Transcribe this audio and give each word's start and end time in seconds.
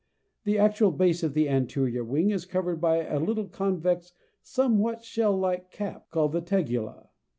The 0.45 0.57
actual 0.57 0.89
base 0.89 1.21
of 1.21 1.35
the 1.35 1.47
anterior 1.47 2.03
wing 2.03 2.31
is 2.31 2.47
covered 2.47 2.81
by 2.81 3.05
a 3.05 3.19
little 3.19 3.45
convex 3.47 4.13
somewhat 4.41 5.03
shell 5.03 5.37
like 5.37 5.69
cap, 5.69 6.09
called 6.09 6.31
the 6.31 6.41
tegula 6.41 7.03
(T). 7.03 7.07